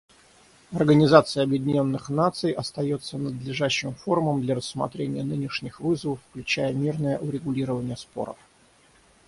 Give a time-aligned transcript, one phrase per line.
[0.71, 8.37] Организация Объединенных Наций остается надлежащим форумом для рассмотрения нынешних вызовов, включая мирное урегулирование споров.